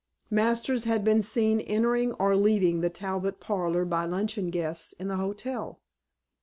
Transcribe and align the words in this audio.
Masters 0.31 0.85
had 0.85 1.03
been 1.03 1.21
seen 1.21 1.59
entering 1.61 2.13
or 2.13 2.35
leaving 2.35 2.81
the 2.81 2.89
Talbot 2.89 3.39
parlor 3.39 3.85
by 3.85 4.03
luncheon 4.05 4.49
guests 4.49 4.93
in 4.93 5.09
the 5.09 5.17
hotel. 5.17 5.79